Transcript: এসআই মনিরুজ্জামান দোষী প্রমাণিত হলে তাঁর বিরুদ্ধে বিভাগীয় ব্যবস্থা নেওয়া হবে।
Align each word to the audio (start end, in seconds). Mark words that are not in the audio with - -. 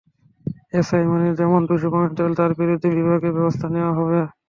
এসআই 0.73 1.03
মনিরুজ্জামান 1.09 1.63
দোষী 1.69 1.87
প্রমাণিত 1.91 2.17
হলে 2.21 2.35
তাঁর 2.39 2.51
বিরুদ্ধে 2.59 2.87
বিভাগীয় 2.97 3.33
ব্যবস্থা 3.37 3.65
নেওয়া 3.73 3.93
হবে। 3.97 4.19